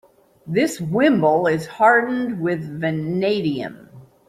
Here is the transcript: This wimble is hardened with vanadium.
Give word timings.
This 0.47 0.81
wimble 0.81 1.45
is 1.45 1.67
hardened 1.67 2.41
with 2.41 2.63
vanadium. 2.81 3.87